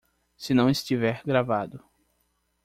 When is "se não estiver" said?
0.35-1.21